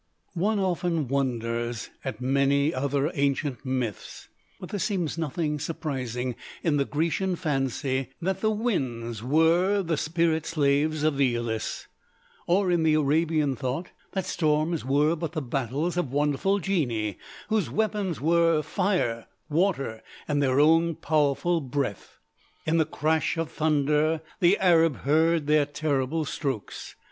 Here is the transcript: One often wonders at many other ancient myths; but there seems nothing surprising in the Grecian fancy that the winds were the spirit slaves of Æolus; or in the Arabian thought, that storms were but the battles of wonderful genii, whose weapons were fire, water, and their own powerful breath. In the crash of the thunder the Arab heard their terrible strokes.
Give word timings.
One 0.33 0.57
often 0.57 1.07
wonders 1.07 1.91
at 2.03 2.19
many 2.19 2.73
other 2.73 3.11
ancient 3.13 3.63
myths; 3.63 4.29
but 4.59 4.69
there 4.69 4.79
seems 4.79 5.15
nothing 5.15 5.59
surprising 5.59 6.33
in 6.63 6.77
the 6.77 6.85
Grecian 6.85 7.35
fancy 7.35 8.09
that 8.19 8.41
the 8.41 8.49
winds 8.49 9.21
were 9.21 9.83
the 9.83 9.97
spirit 9.97 10.47
slaves 10.47 11.03
of 11.03 11.13
Æolus; 11.17 11.85
or 12.47 12.71
in 12.71 12.81
the 12.81 12.95
Arabian 12.95 13.55
thought, 13.55 13.91
that 14.13 14.25
storms 14.25 14.83
were 14.83 15.15
but 15.15 15.33
the 15.33 15.39
battles 15.43 15.97
of 15.97 16.11
wonderful 16.11 16.57
genii, 16.57 17.19
whose 17.49 17.69
weapons 17.69 18.19
were 18.19 18.63
fire, 18.63 19.27
water, 19.51 20.01
and 20.27 20.41
their 20.41 20.59
own 20.59 20.95
powerful 20.95 21.61
breath. 21.61 22.17
In 22.65 22.77
the 22.77 22.85
crash 22.87 23.37
of 23.37 23.49
the 23.49 23.53
thunder 23.53 24.21
the 24.39 24.57
Arab 24.57 25.01
heard 25.01 25.45
their 25.45 25.67
terrible 25.67 26.25
strokes. 26.25 26.95